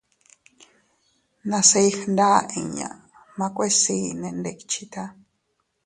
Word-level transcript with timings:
Nase 1.49 1.79
iygnda 1.89 2.29
inña, 2.61 2.89
makue 3.39 3.67
sii 3.81 4.05
nee 4.19 4.35
ndikchita. 4.39 5.03